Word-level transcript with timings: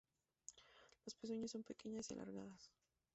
Las 1.05 1.13
pezuñas 1.13 1.51
son 1.51 1.61
pequeñas 1.61 2.09
y 2.09 2.15
alargadas. 2.15 2.71